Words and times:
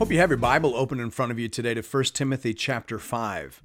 Hope 0.00 0.10
you 0.10 0.18
have 0.18 0.30
your 0.30 0.38
Bible 0.38 0.74
open 0.76 0.98
in 0.98 1.10
front 1.10 1.30
of 1.30 1.38
you 1.38 1.46
today 1.46 1.74
to 1.74 1.82
1 1.82 2.04
Timothy 2.04 2.54
chapter 2.54 2.98
5. 2.98 3.62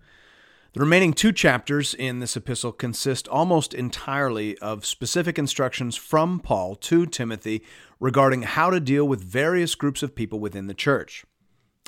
The 0.74 0.82
remaining 0.82 1.14
two 1.14 1.32
chapters 1.32 1.94
in 1.94 2.20
this 2.20 2.36
epistle 2.36 2.74
consist 2.74 3.30
almost 3.30 3.74
entirely 3.74 4.58
of 4.58 4.86
specific 4.86 5.40
instructions 5.40 5.96
from 5.96 6.42
Paul 6.42 6.76
to 6.76 7.06
Timothy 7.06 7.64
regarding 8.02 8.42
how 8.42 8.70
to 8.70 8.82
deal 8.82 9.08
with 9.08 9.24
various 9.24 9.76
groups 9.76 10.04
of 10.04 10.14
people 10.14 10.42
within 10.42 10.68
the 10.68 10.74
church. 10.74 11.24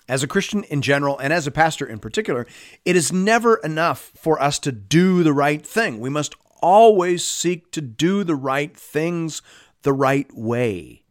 As 0.07 0.23
a 0.23 0.27
Christian 0.27 0.63
in 0.63 0.81
general, 0.81 1.19
and 1.19 1.33
as 1.33 1.45
a 1.45 1.51
pastor 1.51 1.85
in 1.85 1.99
particular, 1.99 2.47
it 2.85 2.95
is 2.95 3.11
never 3.11 3.57
enough 3.57 4.13
for 4.15 4.41
us 4.41 4.59
to 4.59 4.71
do 4.71 5.23
the 5.23 5.33
right 5.33 5.67
thing. 5.67 5.99
We 5.99 6.09
must 6.09 6.35
always 6.61 7.27
seek 7.27 7.69
to 7.71 7.81
do 7.81 8.23
the 8.23 8.37
right 8.37 8.77
things 8.77 9.41
the 9.81 9.91
right 9.91 10.33
way. 10.33 11.03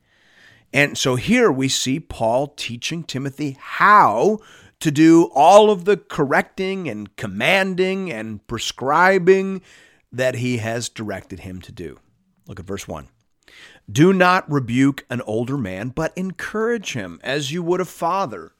And 0.72 0.98
so 0.98 1.16
here 1.16 1.50
we 1.50 1.68
see 1.68 2.00
Paul 2.00 2.48
teaching 2.48 3.04
Timothy 3.04 3.56
how 3.60 4.38
to 4.80 4.90
do 4.90 5.30
all 5.34 5.70
of 5.70 5.84
the 5.84 5.96
correcting 5.96 6.88
and 6.88 7.14
commanding 7.16 8.12
and 8.12 8.46
prescribing 8.46 9.62
that 10.12 10.36
he 10.36 10.58
has 10.58 10.88
directed 10.88 11.40
him 11.40 11.60
to 11.62 11.72
do. 11.72 11.98
Look 12.46 12.60
at 12.60 12.66
verse 12.66 12.86
1. 12.86 13.08
Do 13.90 14.12
not 14.12 14.50
rebuke 14.50 15.04
an 15.08 15.22
older 15.22 15.56
man, 15.56 15.90
but 15.90 16.12
encourage 16.16 16.92
him 16.92 17.20
as 17.22 17.52
you 17.52 17.62
would 17.62 17.80
a 17.80 17.84
father. 17.84 18.52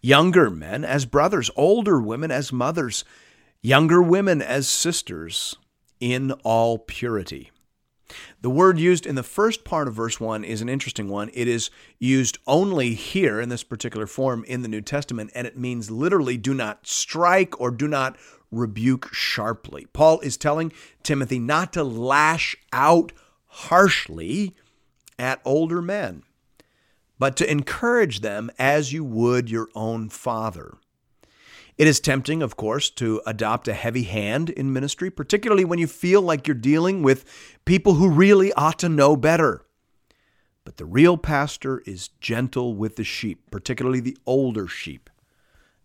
Younger 0.00 0.50
men 0.50 0.84
as 0.84 1.04
brothers, 1.04 1.50
older 1.54 2.00
women 2.00 2.30
as 2.30 2.52
mothers, 2.52 3.04
younger 3.60 4.02
women 4.02 4.42
as 4.42 4.66
sisters, 4.66 5.56
in 6.00 6.32
all 6.42 6.78
purity. 6.78 7.50
The 8.40 8.50
word 8.50 8.78
used 8.78 9.06
in 9.06 9.14
the 9.14 9.22
first 9.22 9.64
part 9.64 9.88
of 9.88 9.94
verse 9.94 10.20
1 10.20 10.44
is 10.44 10.60
an 10.60 10.68
interesting 10.68 11.08
one. 11.08 11.30
It 11.34 11.48
is 11.48 11.70
used 11.98 12.38
only 12.46 12.94
here 12.94 13.40
in 13.40 13.48
this 13.48 13.64
particular 13.64 14.06
form 14.06 14.44
in 14.44 14.62
the 14.62 14.68
New 14.68 14.80
Testament, 14.80 15.30
and 15.34 15.46
it 15.46 15.56
means 15.58 15.90
literally 15.90 16.36
do 16.36 16.54
not 16.54 16.86
strike 16.86 17.60
or 17.60 17.70
do 17.70 17.88
not 17.88 18.16
rebuke 18.50 19.08
sharply. 19.12 19.86
Paul 19.92 20.20
is 20.20 20.36
telling 20.36 20.72
Timothy 21.02 21.38
not 21.38 21.72
to 21.72 21.82
lash 21.82 22.56
out 22.72 23.12
harshly 23.46 24.54
at 25.18 25.40
older 25.44 25.82
men, 25.82 26.22
but 27.18 27.36
to 27.36 27.50
encourage 27.50 28.20
them 28.20 28.50
as 28.58 28.92
you 28.92 29.04
would 29.04 29.50
your 29.50 29.68
own 29.74 30.08
father. 30.08 30.78
It 31.82 31.88
is 31.88 31.98
tempting, 31.98 32.42
of 32.44 32.54
course, 32.54 32.90
to 32.90 33.20
adopt 33.26 33.66
a 33.66 33.74
heavy 33.74 34.04
hand 34.04 34.50
in 34.50 34.72
ministry, 34.72 35.10
particularly 35.10 35.64
when 35.64 35.80
you 35.80 35.88
feel 35.88 36.22
like 36.22 36.46
you're 36.46 36.54
dealing 36.54 37.02
with 37.02 37.24
people 37.64 37.94
who 37.94 38.08
really 38.08 38.52
ought 38.52 38.78
to 38.78 38.88
know 38.88 39.16
better. 39.16 39.66
But 40.64 40.76
the 40.76 40.84
real 40.84 41.16
pastor 41.16 41.82
is 41.84 42.10
gentle 42.20 42.76
with 42.76 42.94
the 42.94 43.02
sheep, 43.02 43.50
particularly 43.50 43.98
the 43.98 44.16
older 44.26 44.68
sheep. 44.68 45.10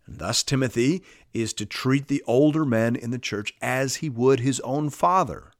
And 0.06 0.18
thus, 0.18 0.44
Timothy 0.44 1.02
is 1.34 1.52
to 1.54 1.66
treat 1.66 2.06
the 2.06 2.22
older 2.28 2.64
men 2.64 2.94
in 2.94 3.10
the 3.10 3.18
church 3.18 3.52
as 3.60 3.96
he 3.96 4.08
would 4.08 4.38
his 4.38 4.60
own 4.60 4.90
father. 4.90 5.50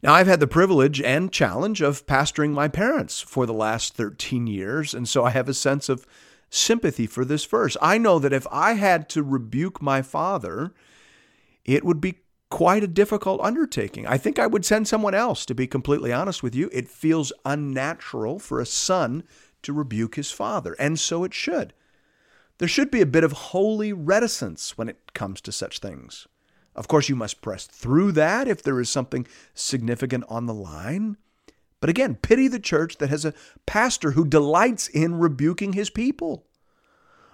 Now, 0.00 0.14
I've 0.14 0.28
had 0.28 0.38
the 0.38 0.46
privilege 0.46 1.02
and 1.02 1.32
challenge 1.32 1.80
of 1.80 2.06
pastoring 2.06 2.52
my 2.52 2.68
parents 2.68 3.20
for 3.20 3.46
the 3.46 3.52
last 3.52 3.96
13 3.96 4.46
years, 4.46 4.94
and 4.94 5.08
so 5.08 5.24
I 5.24 5.30
have 5.30 5.48
a 5.48 5.54
sense 5.54 5.88
of 5.88 6.06
sympathy 6.54 7.06
for 7.06 7.24
this 7.24 7.44
verse. 7.44 7.76
I 7.82 7.98
know 7.98 8.18
that 8.18 8.32
if 8.32 8.46
I 8.50 8.74
had 8.74 9.08
to 9.10 9.22
rebuke 9.22 9.82
my 9.82 10.02
father, 10.02 10.72
it 11.64 11.84
would 11.84 12.00
be 12.00 12.20
quite 12.50 12.84
a 12.84 12.88
difficult 12.88 13.40
undertaking. 13.40 14.06
I 14.06 14.16
think 14.16 14.38
I 14.38 14.46
would 14.46 14.64
send 14.64 14.86
someone 14.86 15.14
else, 15.14 15.44
to 15.46 15.54
be 15.54 15.66
completely 15.66 16.12
honest 16.12 16.42
with 16.42 16.54
you. 16.54 16.70
It 16.72 16.88
feels 16.88 17.32
unnatural 17.44 18.38
for 18.38 18.60
a 18.60 18.66
son 18.66 19.24
to 19.62 19.72
rebuke 19.72 20.14
his 20.14 20.30
father, 20.30 20.76
and 20.78 21.00
so 21.00 21.24
it 21.24 21.34
should. 21.34 21.74
There 22.58 22.68
should 22.68 22.90
be 22.90 23.00
a 23.00 23.06
bit 23.06 23.24
of 23.24 23.32
holy 23.32 23.92
reticence 23.92 24.78
when 24.78 24.88
it 24.88 25.14
comes 25.14 25.40
to 25.40 25.52
such 25.52 25.80
things. 25.80 26.28
Of 26.76 26.86
course, 26.86 27.08
you 27.08 27.16
must 27.16 27.42
press 27.42 27.66
through 27.66 28.12
that 28.12 28.46
if 28.46 28.62
there 28.62 28.80
is 28.80 28.88
something 28.88 29.26
significant 29.54 30.24
on 30.28 30.46
the 30.46 30.54
line. 30.54 31.16
But 31.84 31.90
again, 31.90 32.14
pity 32.14 32.48
the 32.48 32.58
church 32.58 32.96
that 32.96 33.10
has 33.10 33.26
a 33.26 33.34
pastor 33.66 34.12
who 34.12 34.24
delights 34.24 34.88
in 34.88 35.18
rebuking 35.18 35.74
his 35.74 35.90
people. 35.90 36.46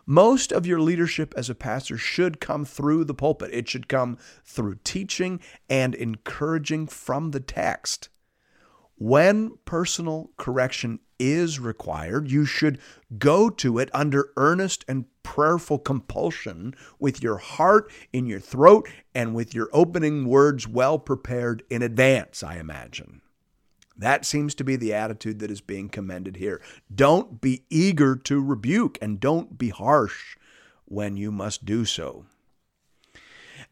Most 0.07 0.51
of 0.51 0.67
your 0.67 0.81
leadership 0.81 1.33
as 1.37 1.49
a 1.49 1.55
pastor 1.55 1.97
should 1.97 2.41
come 2.41 2.65
through 2.65 3.05
the 3.05 3.15
pulpit. 3.15 3.55
It 3.55 3.69
should 3.69 3.87
come 3.87 4.19
through 4.45 4.81
teaching 4.83 5.39
and 5.69 5.95
encouraging 5.95 6.89
from 6.89 7.31
the 7.31 7.39
text. 7.39 8.09
When 8.97 9.57
personal 9.67 10.33
correction 10.37 10.99
is 11.21 11.61
required, 11.61 12.29
you 12.29 12.45
should 12.45 12.81
go 13.21 13.51
to 13.51 13.79
it 13.79 13.89
under 13.95 14.33
earnest 14.37 14.85
and 14.89 15.05
prayerful 15.23 15.79
compulsion 15.79 16.75
with 16.99 17.23
your 17.23 17.37
heart 17.37 17.89
in 18.13 18.27
your 18.27 18.41
throat 18.41 18.89
and 19.15 19.33
with 19.33 19.55
your 19.55 19.69
opening 19.73 20.27
words 20.27 20.67
well 20.67 20.99
prepared 20.99 21.63
in 21.71 21.83
advance, 21.83 22.43
I 22.43 22.57
imagine. 22.57 23.21
That 24.01 24.25
seems 24.25 24.55
to 24.55 24.65
be 24.65 24.77
the 24.77 24.95
attitude 24.95 25.41
that 25.41 25.51
is 25.51 25.61
being 25.61 25.91
commended 25.91 26.37
here. 26.37 26.63
Don't 26.93 27.39
be 27.39 27.65
eager 27.69 28.17
to 28.17 28.43
rebuke 28.43 28.97
and 29.03 29.21
don't 29.21 29.59
be 29.59 29.69
harsh 29.69 30.39
when 30.87 31.19
you 31.19 31.31
must 31.31 31.67
do 31.67 31.85
so. 31.85 32.25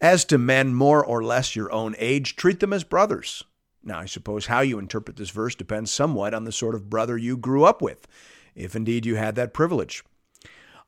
As 0.03 0.27
to 0.27 0.37
men 0.37 0.75
more 0.75 1.03
or 1.03 1.25
less 1.25 1.57
your 1.57 1.73
own 1.73 1.95
age, 1.99 2.37
treat 2.37 2.61
them 2.61 2.75
as 2.75 2.85
brothers. 2.85 3.43
Now, 3.83 4.01
I 4.01 4.05
suppose 4.05 4.47
how 4.47 4.61
you 4.61 4.79
interpret 4.79 5.17
this 5.17 5.31
verse 5.31 5.55
depends 5.55 5.91
somewhat 5.91 6.35
on 6.35 6.45
the 6.45 6.53
sort 6.53 6.75
of 6.75 6.91
brother 6.91 7.17
you 7.17 7.39
grew 7.39 7.65
up 7.65 7.81
with, 7.81 8.07
if 8.55 8.77
indeed 8.77 9.07
you 9.07 9.17
had 9.17 9.35
that 9.37 9.55
privilege. 9.55 10.05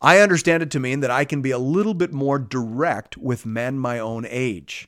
I 0.02 0.18
understand 0.18 0.62
it 0.62 0.70
to 0.72 0.80
mean 0.80 1.00
that 1.00 1.10
I 1.10 1.24
can 1.24 1.40
be 1.40 1.50
a 1.50 1.58
little 1.58 1.94
bit 1.94 2.12
more 2.12 2.38
direct 2.38 3.16
with 3.16 3.46
men 3.46 3.78
my 3.78 3.98
own 3.98 4.26
age. 4.28 4.86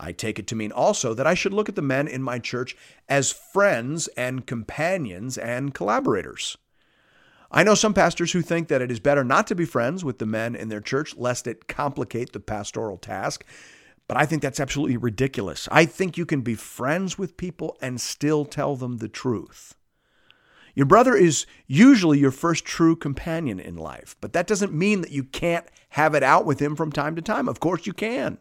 I 0.00 0.12
take 0.12 0.38
it 0.38 0.46
to 0.48 0.56
mean 0.56 0.72
also 0.72 1.12
that 1.14 1.26
I 1.26 1.34
should 1.34 1.52
look 1.52 1.68
at 1.68 1.76
the 1.76 1.82
men 1.82 2.08
in 2.08 2.22
my 2.22 2.38
church 2.38 2.74
as 3.08 3.30
friends 3.30 4.08
and 4.16 4.46
companions 4.46 5.36
and 5.36 5.74
collaborators. 5.74 6.56
I 7.52 7.64
know 7.64 7.74
some 7.74 7.94
pastors 7.94 8.32
who 8.32 8.42
think 8.42 8.68
that 8.68 8.80
it 8.80 8.90
is 8.90 9.00
better 9.00 9.24
not 9.24 9.46
to 9.48 9.54
be 9.54 9.64
friends 9.64 10.04
with 10.04 10.18
the 10.18 10.26
men 10.26 10.54
in 10.54 10.68
their 10.68 10.80
church 10.80 11.16
lest 11.16 11.46
it 11.46 11.68
complicate 11.68 12.32
the 12.32 12.40
pastoral 12.40 12.96
task, 12.96 13.44
but 14.08 14.16
I 14.16 14.24
think 14.24 14.40
that's 14.40 14.60
absolutely 14.60 14.96
ridiculous. 14.96 15.68
I 15.70 15.84
think 15.84 16.16
you 16.16 16.24
can 16.24 16.40
be 16.40 16.54
friends 16.54 17.18
with 17.18 17.36
people 17.36 17.76
and 17.82 18.00
still 18.00 18.44
tell 18.44 18.76
them 18.76 18.98
the 18.98 19.08
truth. 19.08 19.74
Your 20.74 20.86
brother 20.86 21.14
is 21.14 21.44
usually 21.66 22.18
your 22.18 22.30
first 22.30 22.64
true 22.64 22.96
companion 22.96 23.60
in 23.60 23.76
life, 23.76 24.16
but 24.20 24.32
that 24.32 24.46
doesn't 24.46 24.72
mean 24.72 25.00
that 25.02 25.10
you 25.10 25.24
can't 25.24 25.66
have 25.90 26.14
it 26.14 26.22
out 26.22 26.46
with 26.46 26.60
him 26.60 26.76
from 26.76 26.92
time 26.92 27.16
to 27.16 27.22
time. 27.22 27.48
Of 27.48 27.60
course, 27.60 27.86
you 27.86 27.92
can. 27.92 28.38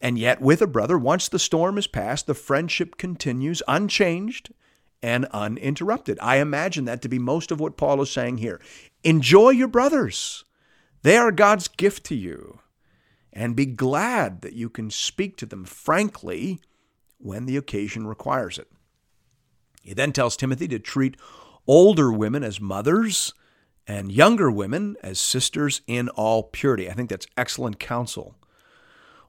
And 0.00 0.18
yet, 0.18 0.40
with 0.40 0.60
a 0.60 0.66
brother, 0.66 0.98
once 0.98 1.28
the 1.28 1.38
storm 1.38 1.78
is 1.78 1.86
past, 1.86 2.26
the 2.26 2.34
friendship 2.34 2.96
continues 2.98 3.62
unchanged 3.66 4.52
and 5.02 5.26
uninterrupted. 5.26 6.18
I 6.20 6.36
imagine 6.36 6.84
that 6.86 7.02
to 7.02 7.08
be 7.08 7.18
most 7.18 7.50
of 7.50 7.60
what 7.60 7.76
Paul 7.76 8.02
is 8.02 8.10
saying 8.10 8.38
here. 8.38 8.60
Enjoy 9.04 9.50
your 9.50 9.68
brothers, 9.68 10.44
they 11.02 11.16
are 11.16 11.32
God's 11.32 11.68
gift 11.68 12.04
to 12.06 12.14
you. 12.14 12.60
And 13.32 13.54
be 13.54 13.66
glad 13.66 14.40
that 14.40 14.54
you 14.54 14.70
can 14.70 14.90
speak 14.90 15.36
to 15.36 15.46
them 15.46 15.66
frankly 15.66 16.58
when 17.18 17.44
the 17.44 17.58
occasion 17.58 18.06
requires 18.06 18.58
it. 18.58 18.66
He 19.82 19.92
then 19.92 20.12
tells 20.12 20.36
Timothy 20.36 20.66
to 20.68 20.78
treat 20.78 21.18
older 21.66 22.10
women 22.10 22.42
as 22.42 22.62
mothers 22.62 23.34
and 23.86 24.10
younger 24.10 24.50
women 24.50 24.96
as 25.02 25.20
sisters 25.20 25.82
in 25.86 26.08
all 26.08 26.44
purity. 26.44 26.90
I 26.90 26.94
think 26.94 27.10
that's 27.10 27.26
excellent 27.36 27.78
counsel. 27.78 28.36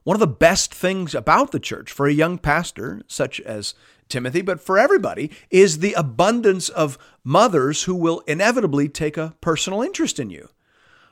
One 0.08 0.14
of 0.14 0.20
the 0.20 0.26
best 0.26 0.72
things 0.72 1.14
about 1.14 1.52
the 1.52 1.60
church 1.60 1.92
for 1.92 2.06
a 2.06 2.12
young 2.14 2.38
pastor, 2.38 3.02
such 3.08 3.42
as 3.42 3.74
Timothy, 4.08 4.40
but 4.40 4.58
for 4.58 4.78
everybody, 4.78 5.30
is 5.50 5.80
the 5.80 5.92
abundance 5.92 6.70
of 6.70 6.96
mothers 7.24 7.82
who 7.82 7.94
will 7.94 8.20
inevitably 8.20 8.88
take 8.88 9.18
a 9.18 9.34
personal 9.42 9.82
interest 9.82 10.18
in 10.18 10.30
you. 10.30 10.48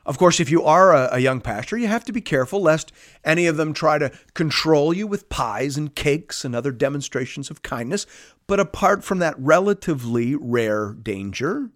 Of 0.03 0.17
course, 0.17 0.39
if 0.39 0.49
you 0.49 0.63
are 0.63 0.95
a, 0.95 1.19
young 1.19 1.41
pastor, 1.41 1.77
you 1.77 1.85
have 1.85 2.05
to 2.05 2.11
be 2.11 2.21
careful 2.21 2.59
lest 2.59 2.91
any 3.23 3.45
of 3.45 3.55
them 3.55 3.71
try 3.71 3.99
to 3.99 4.11
control 4.33 4.95
you 4.95 5.05
with 5.05 5.29
pies 5.29 5.77
and 5.77 5.93
cakes 5.93 6.43
and 6.43 6.55
other 6.55 6.71
demonstrations 6.71 7.51
of 7.51 7.61
kindness. 7.61 8.07
But 8.47 8.59
apart 8.59 9.03
from 9.03 9.19
that 9.19 9.37
relatively 9.37 10.33
rare 10.33 10.93
danger, 10.93 11.69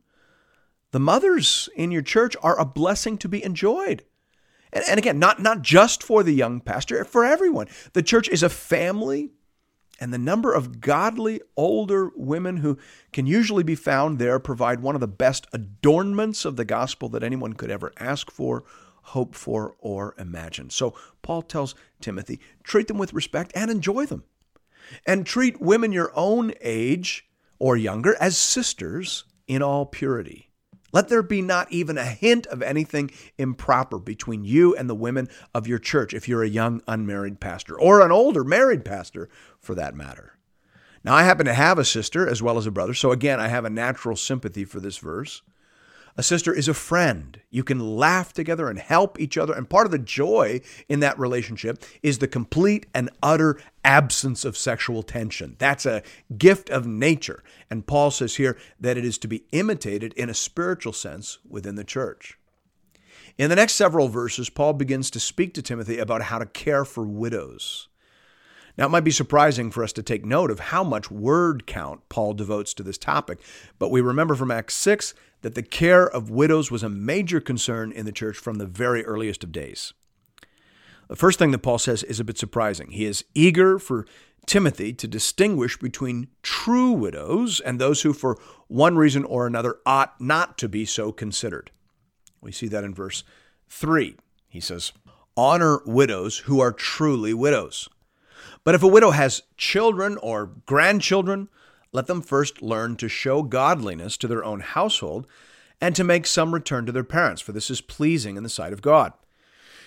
The 0.92 1.00
mothers 1.00 1.70
in 1.76 1.92
your 1.92 2.02
church 2.02 2.36
are 2.42 2.60
a 2.60 2.66
blessing 2.66 3.18
to 3.20 3.30
be 3.30 3.44
enjoyed. 3.44 4.04
And, 4.74 4.84
and 4.88 4.98
again, 4.98 5.20
not, 5.20 5.42
not 5.42 5.62
just 5.62 6.04
for 6.04 6.24
the 6.24 6.34
young 6.34 6.62
pastor, 6.62 7.04
for 7.04 7.26
everyone. 7.26 7.68
The 7.94 8.04
church 8.04 8.30
is 8.30 8.44
a 8.44 8.50
family, 8.50 9.32
and 10.00 10.14
the 10.14 10.18
number 10.18 10.54
of 10.54 10.82
godly 10.82 11.42
older 11.56 12.12
women 12.16 12.58
who 12.58 12.78
can 13.14 13.28
usually 13.28 13.64
be 13.64 13.76
found 13.76 14.18
there 14.18 14.40
provide 14.40 14.80
one 14.80 14.96
of 14.96 15.02
the 15.02 15.08
best 15.08 15.48
adornments 15.54 16.46
of 16.46 16.56
the 16.56 16.66
gospel 16.66 17.10
that 17.10 17.24
anyone 17.24 17.54
could 17.54 17.70
ever 17.70 17.94
ask 17.98 18.32
for, 18.32 18.64
hope 19.04 19.36
for, 19.36 19.76
or 19.80 20.16
imagine. 20.18 20.70
So 20.70 20.96
Paul 21.22 21.42
tells 21.42 21.76
Timothy 22.00 22.40
treat 22.64 22.88
them 22.88 22.98
with 22.98 23.14
respect 23.14 23.52
and 23.56 23.70
enjoy 23.70 24.06
them. 24.06 24.24
And 25.06 25.26
treat 25.26 25.62
women 25.62 25.92
your 25.92 26.12
own 26.16 26.54
age 26.62 27.28
or 27.60 27.78
younger 27.78 28.16
as 28.20 28.38
sisters 28.38 29.26
in 29.48 29.62
all 29.62 29.86
purity. 29.86 30.51
Let 30.92 31.08
there 31.08 31.24
be 31.24 31.42
not 31.42 31.72
even 31.72 31.98
a 31.98 32.06
hint 32.06 32.48
of 32.48 32.62
anything 32.62 33.12
improper 33.38 33.98
between 34.00 34.44
you 34.44 34.76
and 34.76 34.90
the 34.90 34.96
women 34.96 35.30
of 35.54 35.68
your 35.68 35.80
church 35.80 36.14
if 36.14 36.28
you're 36.28 36.44
a 36.44 36.50
young 36.50 36.82
unmarried 36.88 37.40
pastor 37.40 37.80
or 37.80 38.02
an 38.02 38.12
older 38.12 38.44
married 38.44 38.84
pastor 38.84 39.30
for 39.60 39.76
that 39.76 39.96
matter. 39.96 40.38
Now, 41.04 41.16
I 41.16 41.24
happen 41.24 41.46
to 41.48 41.54
have 41.54 41.80
a 41.80 41.86
sister 41.86 42.28
as 42.28 42.44
well 42.44 42.58
as 42.58 42.68
a 42.68 42.72
brother, 42.72 42.94
so 42.94 43.12
again, 43.12 43.40
I 43.40 43.48
have 43.48 43.66
a 43.66 43.70
natural 43.70 44.16
sympathy 44.16 44.66
for 44.66 44.80
this 44.80 44.98
verse. 44.98 45.42
A 46.18 46.24
sister 46.24 46.54
is 46.54 46.68
a 46.68 46.74
friend. 46.74 47.40
You 47.50 47.64
can 47.64 47.80
laugh 47.80 48.34
together 48.34 48.70
and 48.70 48.78
help 48.78 49.20
each 49.20 49.38
other. 49.38 49.54
And 49.54 49.70
part 49.70 49.86
of 49.86 49.92
the 49.92 50.00
joy 50.00 50.62
in 50.90 51.00
that 51.00 51.18
relationship 51.18 51.84
is 52.04 52.20
the 52.20 52.28
complete 52.28 52.86
and 52.94 53.10
utter 53.24 53.60
absence 53.84 54.44
of 54.44 54.58
sexual 54.58 55.04
tension. 55.04 55.56
That's 55.58 55.86
a 55.86 56.04
gift 56.38 56.70
of 56.70 56.86
nature. 56.86 57.44
And 57.70 57.88
Paul 57.88 58.12
says 58.12 58.36
here 58.36 58.58
that 58.80 58.98
it 58.98 59.06
is 59.06 59.18
to 59.20 59.28
be 59.28 59.46
imitated 59.52 60.14
in 60.14 60.30
a 60.30 60.34
spiritual 60.34 60.94
sense 60.94 61.40
within 61.48 61.76
the 61.76 61.84
church. 61.84 62.38
In 63.38 63.50
the 63.50 63.56
next 63.56 63.74
several 63.74 64.10
verses, 64.10 64.50
Paul 64.50 64.74
begins 64.74 65.10
to 65.12 65.20
speak 65.20 65.54
to 65.54 65.62
Timothy 65.62 65.98
about 65.98 66.24
how 66.24 66.40
to 66.40 66.46
care 66.46 66.84
for 66.84 67.04
widows. 67.04 67.88
Now, 68.78 68.86
it 68.86 68.90
might 68.90 69.04
be 69.04 69.12
surprising 69.12 69.72
for 69.72 69.84
us 69.84 69.94
to 69.94 70.04
take 70.04 70.26
note 70.26 70.50
of 70.50 70.60
how 70.60 70.84
much 70.84 71.12
word 71.12 71.68
count 71.68 72.02
Paul 72.10 72.34
devotes 72.34 72.74
to 72.76 72.84
this 72.84 72.98
topic, 72.98 73.40
but 73.80 73.92
we 73.92 74.02
remember 74.02 74.36
from 74.36 74.52
Acts 74.52 74.76
6 74.76 75.14
that 75.42 75.56
the 75.56 75.64
care 75.64 76.08
of 76.08 76.30
widows 76.30 76.72
was 76.72 76.84
a 76.84 76.90
major 76.90 77.40
concern 77.40 77.92
in 77.92 78.06
the 78.06 78.12
church 78.12 78.38
from 78.38 78.56
the 78.56 78.66
very 78.66 79.06
earliest 79.06 79.44
of 79.44 79.52
days. 79.52 79.94
The 81.08 81.16
first 81.16 81.40
thing 81.40 81.52
that 81.52 81.60
Paul 81.60 81.78
says 81.78 82.04
is 82.04 82.20
a 82.20 82.24
bit 82.24 82.38
surprising. 82.38 82.92
He 82.92 83.06
is 83.06 83.26
eager 83.36 83.78
for 83.78 84.06
Timothy 84.46 84.94
to 84.94 85.08
distinguish 85.08 85.78
between 85.78 86.28
true 86.42 86.92
widows 86.92 87.60
and 87.60 87.80
those 87.80 88.02
who, 88.02 88.14
for 88.14 88.38
one 88.68 88.96
reason 88.98 89.26
or 89.26 89.46
another, 89.46 89.78
ought 89.86 90.20
not 90.22 90.58
to 90.60 90.70
be 90.70 90.86
so 90.86 91.12
considered. 91.12 91.72
We 92.40 92.52
see 92.52 92.68
that 92.70 92.84
in 92.84 92.94
verse 92.94 93.24
3. 93.70 94.16
He 94.48 94.60
says, 94.60 94.94
Honor 95.38 95.82
widows 95.86 96.40
who 96.40 96.60
are 96.60 96.72
truly 96.72 97.34
widows. 97.34 97.88
But 98.64 98.76
if 98.76 98.84
a 98.84 98.88
widow 98.88 99.12
has 99.12 99.42
children 99.58 100.18
or 100.18 100.46
grandchildren, 100.66 101.50
let 101.92 102.08
them 102.08 102.22
first 102.22 102.62
learn 102.62 102.96
to 102.98 103.10
show 103.10 103.44
godliness 103.44 104.18
to 104.18 104.28
their 104.28 104.44
own 104.44 104.60
household 104.60 105.28
and 105.82 105.96
to 105.96 106.04
make 106.04 106.28
some 106.28 106.54
return 106.54 106.86
to 106.86 106.92
their 106.92 107.04
parents, 107.04 107.42
for 107.42 107.52
this 107.52 107.70
is 107.70 107.82
pleasing 107.82 108.38
in 108.38 108.44
the 108.44 108.50
sight 108.50 108.72
of 108.72 108.82
God. 108.82 109.14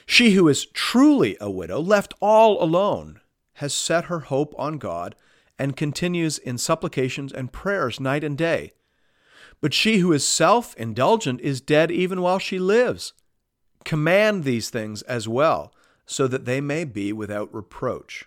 She 0.07 0.33
who 0.33 0.49
is 0.49 0.67
truly 0.67 1.37
a 1.41 1.51
widow, 1.51 1.81
left 1.81 2.13
all 2.21 2.63
alone, 2.63 3.21
has 3.55 3.73
set 3.73 4.07
her 4.07 4.21
hope 4.21 4.55
on 4.59 4.79
God 4.79 5.15
and 5.59 5.77
continues 5.77 6.37
in 6.39 6.59
supplications 6.59 7.33
and 7.33 7.53
prayers 7.53 8.01
night 8.01 8.25
and 8.25 8.37
day. 8.37 8.73
But 9.61 9.73
she 9.73 9.99
who 9.99 10.13
is 10.13 10.27
self 10.27 10.75
indulgent 10.77 11.41
is 11.41 11.61
dead 11.61 11.91
even 11.91 12.21
while 12.21 12.39
she 12.39 12.59
lives. 12.59 13.15
Command 13.85 14.45
these 14.45 14.69
things 14.69 15.03
as 15.03 15.29
well, 15.29 15.73
so 16.07 16.27
that 16.27 16.45
they 16.45 16.61
may 16.61 16.85
be 16.85 17.13
without 17.13 17.55
reproach. 17.55 18.27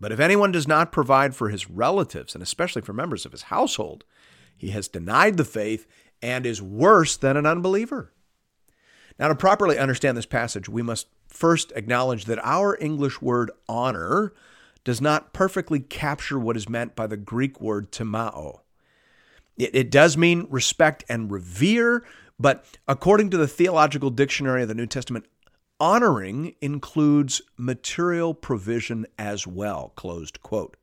But 0.00 0.12
if 0.12 0.20
anyone 0.20 0.52
does 0.52 0.68
not 0.68 0.92
provide 0.92 1.34
for 1.34 1.48
his 1.48 1.70
relatives, 1.70 2.34
and 2.34 2.42
especially 2.42 2.82
for 2.82 2.92
members 2.92 3.24
of 3.24 3.32
his 3.32 3.42
household, 3.42 4.04
he 4.56 4.70
has 4.70 4.88
denied 4.88 5.36
the 5.36 5.44
faith 5.44 5.86
and 6.22 6.46
is 6.46 6.60
worse 6.60 7.16
than 7.16 7.36
an 7.36 7.46
unbeliever. 7.46 8.12
Now, 9.18 9.28
to 9.28 9.34
properly 9.34 9.78
understand 9.78 10.16
this 10.16 10.26
passage, 10.26 10.68
we 10.68 10.82
must 10.82 11.06
first 11.28 11.72
acknowledge 11.76 12.24
that 12.24 12.44
our 12.44 12.76
English 12.80 13.22
word 13.22 13.50
honor 13.68 14.32
does 14.82 15.00
not 15.00 15.32
perfectly 15.32 15.80
capture 15.80 16.38
what 16.38 16.56
is 16.56 16.68
meant 16.68 16.96
by 16.96 17.06
the 17.06 17.16
Greek 17.16 17.60
word 17.60 17.90
timao. 17.90 18.60
It, 19.56 19.74
it 19.74 19.90
does 19.90 20.16
mean 20.16 20.46
respect 20.50 21.04
and 21.08 21.30
revere, 21.30 22.04
but 22.38 22.64
according 22.88 23.30
to 23.30 23.36
the 23.36 23.46
Theological 23.46 24.10
Dictionary 24.10 24.62
of 24.62 24.68
the 24.68 24.74
New 24.74 24.86
Testament, 24.86 25.26
Honoring 25.80 26.54
includes 26.60 27.42
material 27.56 28.32
provision 28.32 29.06
as 29.18 29.44
well, 29.44 29.92
closed 29.96 30.40
quote. 30.40 30.76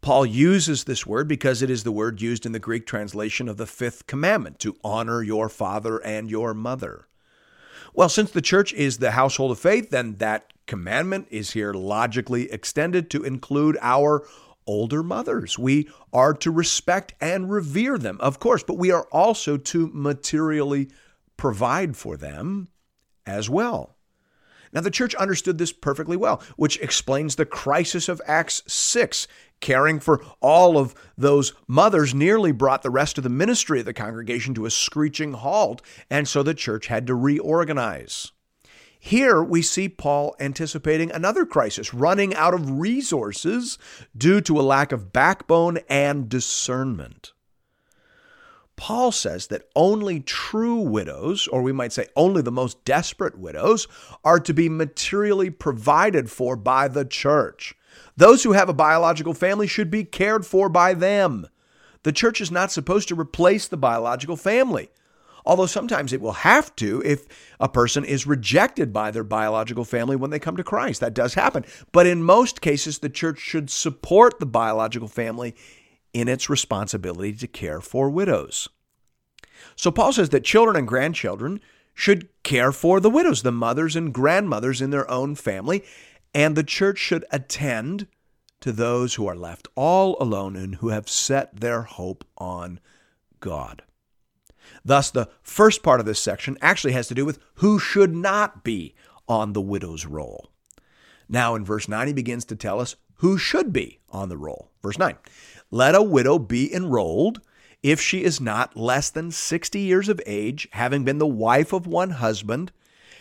Paul 0.00 0.26
uses 0.26 0.82
this 0.82 1.06
word 1.06 1.28
because 1.28 1.62
it 1.62 1.70
is 1.70 1.84
the 1.84 1.92
word 1.92 2.20
used 2.20 2.44
in 2.44 2.50
the 2.50 2.58
Greek 2.58 2.84
translation 2.84 3.48
of 3.48 3.56
the 3.56 3.66
fifth 3.66 4.08
commandment 4.08 4.58
to 4.58 4.74
honor 4.82 5.22
your 5.22 5.48
father 5.48 5.98
and 5.98 6.28
your 6.28 6.52
mother. 6.52 7.06
Well, 7.94 8.08
since 8.08 8.32
the 8.32 8.42
church 8.42 8.72
is 8.72 8.98
the 8.98 9.12
household 9.12 9.52
of 9.52 9.60
faith, 9.60 9.90
then 9.90 10.16
that 10.16 10.52
commandment 10.66 11.28
is 11.30 11.52
here 11.52 11.72
logically 11.72 12.50
extended 12.50 13.08
to 13.10 13.22
include 13.22 13.78
our 13.80 14.26
older 14.66 15.04
mothers. 15.04 15.56
We 15.56 15.88
are 16.12 16.34
to 16.34 16.50
respect 16.50 17.14
and 17.20 17.48
revere 17.48 17.98
them, 17.98 18.18
of 18.20 18.40
course, 18.40 18.64
but 18.64 18.78
we 18.78 18.90
are 18.90 19.06
also 19.12 19.56
to 19.56 19.90
materially 19.92 20.88
provide 21.36 21.96
for 21.96 22.16
them 22.16 22.68
as 23.26 23.48
well. 23.48 23.96
Now, 24.72 24.80
the 24.80 24.90
church 24.90 25.14
understood 25.16 25.58
this 25.58 25.72
perfectly 25.72 26.16
well, 26.16 26.42
which 26.56 26.78
explains 26.78 27.36
the 27.36 27.44
crisis 27.44 28.08
of 28.08 28.22
Acts 28.26 28.62
6. 28.66 29.28
Caring 29.60 30.00
for 30.00 30.24
all 30.40 30.78
of 30.78 30.94
those 31.16 31.52
mothers 31.68 32.14
nearly 32.14 32.52
brought 32.52 32.82
the 32.82 32.90
rest 32.90 33.18
of 33.18 33.24
the 33.24 33.30
ministry 33.30 33.80
of 33.80 33.86
the 33.86 33.92
congregation 33.92 34.54
to 34.54 34.66
a 34.66 34.70
screeching 34.70 35.34
halt, 35.34 35.82
and 36.10 36.26
so 36.26 36.42
the 36.42 36.54
church 36.54 36.86
had 36.86 37.06
to 37.06 37.14
reorganize. 37.14 38.32
Here 38.98 39.42
we 39.42 39.62
see 39.62 39.88
Paul 39.88 40.34
anticipating 40.40 41.10
another 41.10 41.44
crisis, 41.44 41.92
running 41.92 42.34
out 42.34 42.54
of 42.54 42.78
resources 42.78 43.76
due 44.16 44.40
to 44.42 44.60
a 44.60 44.62
lack 44.62 44.90
of 44.90 45.12
backbone 45.12 45.80
and 45.88 46.28
discernment. 46.28 47.32
Paul 48.82 49.12
says 49.12 49.46
that 49.46 49.68
only 49.76 50.18
true 50.18 50.80
widows, 50.80 51.46
or 51.46 51.62
we 51.62 51.70
might 51.70 51.92
say 51.92 52.08
only 52.16 52.42
the 52.42 52.50
most 52.50 52.84
desperate 52.84 53.38
widows, 53.38 53.86
are 54.24 54.40
to 54.40 54.52
be 54.52 54.68
materially 54.68 55.50
provided 55.50 56.28
for 56.28 56.56
by 56.56 56.88
the 56.88 57.04
church. 57.04 57.76
Those 58.16 58.42
who 58.42 58.54
have 58.54 58.68
a 58.68 58.74
biological 58.74 59.34
family 59.34 59.68
should 59.68 59.88
be 59.88 60.02
cared 60.02 60.44
for 60.44 60.68
by 60.68 60.94
them. 60.94 61.46
The 62.02 62.10
church 62.10 62.40
is 62.40 62.50
not 62.50 62.72
supposed 62.72 63.06
to 63.06 63.14
replace 63.14 63.68
the 63.68 63.76
biological 63.76 64.36
family, 64.36 64.90
although 65.46 65.66
sometimes 65.66 66.12
it 66.12 66.20
will 66.20 66.32
have 66.32 66.74
to 66.74 67.00
if 67.04 67.24
a 67.60 67.68
person 67.68 68.04
is 68.04 68.26
rejected 68.26 68.92
by 68.92 69.12
their 69.12 69.22
biological 69.22 69.84
family 69.84 70.16
when 70.16 70.30
they 70.30 70.40
come 70.40 70.56
to 70.56 70.64
Christ. 70.64 71.00
That 71.02 71.14
does 71.14 71.34
happen. 71.34 71.64
But 71.92 72.08
in 72.08 72.24
most 72.24 72.60
cases, 72.60 72.98
the 72.98 73.08
church 73.08 73.38
should 73.38 73.70
support 73.70 74.40
the 74.40 74.46
biological 74.46 75.06
family 75.06 75.54
in 76.12 76.28
its 76.28 76.50
responsibility 76.50 77.32
to 77.34 77.46
care 77.46 77.80
for 77.80 78.10
widows. 78.10 78.68
So 79.76 79.90
Paul 79.90 80.12
says 80.12 80.30
that 80.30 80.44
children 80.44 80.76
and 80.76 80.88
grandchildren 80.88 81.60
should 81.94 82.28
care 82.42 82.72
for 82.72 83.00
the 83.00 83.10
widows, 83.10 83.42
the 83.42 83.52
mothers 83.52 83.96
and 83.96 84.12
grandmothers 84.12 84.80
in 84.80 84.90
their 84.90 85.10
own 85.10 85.34
family, 85.34 85.84
and 86.34 86.56
the 86.56 86.64
church 86.64 86.98
should 86.98 87.24
attend 87.30 88.06
to 88.60 88.72
those 88.72 89.14
who 89.14 89.26
are 89.26 89.36
left 89.36 89.68
all 89.74 90.16
alone 90.20 90.56
and 90.56 90.76
who 90.76 90.88
have 90.88 91.08
set 91.08 91.60
their 91.60 91.82
hope 91.82 92.24
on 92.38 92.80
God. 93.40 93.82
Thus, 94.84 95.10
the 95.10 95.28
first 95.42 95.82
part 95.82 96.00
of 96.00 96.06
this 96.06 96.20
section 96.20 96.56
actually 96.60 96.92
has 96.92 97.08
to 97.08 97.14
do 97.14 97.24
with 97.24 97.38
who 97.56 97.78
should 97.78 98.14
not 98.14 98.64
be 98.64 98.94
on 99.28 99.52
the 99.52 99.60
widow's 99.60 100.06
roll. 100.06 100.50
Now, 101.28 101.54
in 101.54 101.64
verse 101.64 101.88
9, 101.88 102.06
he 102.06 102.12
begins 102.12 102.44
to 102.46 102.56
tell 102.56 102.80
us 102.80 102.96
who 103.16 103.38
should 103.38 103.72
be 103.72 104.00
on 104.10 104.28
the 104.28 104.36
roll. 104.36 104.70
Verse 104.82 104.98
9 104.98 105.16
let 105.72 105.96
a 105.96 106.02
widow 106.02 106.38
be 106.38 106.72
enrolled 106.72 107.40
if 107.82 108.00
she 108.00 108.22
is 108.22 108.40
not 108.40 108.76
less 108.76 109.10
than 109.10 109.32
60 109.32 109.80
years 109.80 110.08
of 110.08 110.20
age, 110.24 110.68
having 110.72 111.02
been 111.02 111.18
the 111.18 111.26
wife 111.26 111.72
of 111.72 111.86
one 111.86 112.10
husband, 112.10 112.70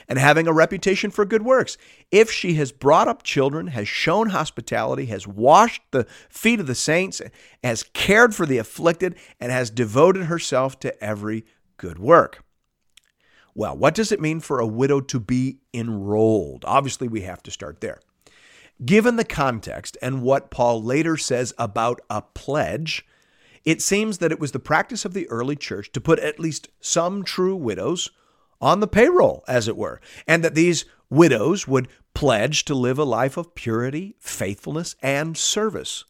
and 0.08 0.20
having 0.20 0.48
a 0.48 0.54
reputation 0.54 1.10
for 1.10 1.26
good 1.26 1.44
works. 1.44 1.78
If 2.12 2.30
she 2.30 2.56
has 2.56 2.72
brought 2.72 3.08
up 3.08 3.24
children, 3.24 3.68
has 3.68 3.88
shown 3.88 4.30
hospitality, 4.30 5.06
has 5.06 5.26
washed 5.26 5.82
the 5.92 6.06
feet 6.30 6.60
of 6.60 6.68
the 6.68 6.76
saints, 6.76 7.22
has 7.64 7.84
cared 7.94 8.36
for 8.36 8.46
the 8.46 8.58
afflicted, 8.58 9.16
and 9.40 9.52
has 9.52 9.70
devoted 9.70 10.26
herself 10.26 10.80
to 10.82 11.04
every 11.04 11.46
good 11.78 11.98
work. 11.98 12.44
Well, 13.56 13.76
what 13.78 13.96
does 13.96 14.12
it 14.12 14.22
mean 14.22 14.42
for 14.42 14.60
a 14.60 14.68
widow 14.68 15.00
to 15.00 15.20
be 15.20 15.60
enrolled? 15.74 16.66
Obviously, 16.66 17.08
we 17.08 17.22
have 17.22 17.42
to 17.44 17.52
start 17.52 17.82
there. 17.82 18.02
Given 18.84 19.16
the 19.16 19.24
context 19.24 19.98
and 20.02 20.22
what 20.22 20.50
Paul 20.50 20.82
later 20.82 21.16
says 21.18 21.54
about 21.58 22.02
a 22.10 22.22
pledge, 22.22 23.06
It 23.64 23.82
seems 23.82 24.18
that 24.18 24.32
it 24.32 24.40
was 24.40 24.52
the 24.52 24.60
practice 24.60 25.06
of 25.06 25.14
the 25.14 25.30
early 25.30 25.56
church 25.56 25.92
to 25.92 26.02
put 26.02 26.20
at 26.20 26.40
least 26.40 26.70
some 26.80 27.24
true 27.24 27.56
widows 27.56 28.10
on 28.60 28.80
the 28.80 28.88
payroll, 28.88 29.44
as 29.48 29.68
it 29.68 29.78
were, 29.78 30.02
and 30.28 30.44
that 30.44 30.56
these 30.56 30.86
widows 31.10 31.68
would 31.68 31.88
pledge 32.14 32.66
to 32.66 32.76
live 32.76 32.98
a 32.98 33.04
life 33.04 33.38
of 33.38 33.56
purity, 33.56 34.16
faithfulness, 34.20 34.96
and 35.02 35.38
service. 35.38 36.06